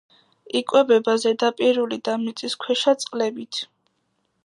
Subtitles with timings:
[0.59, 3.65] იკვებება ზედაპირული და მიწისქვეშა წყლებით.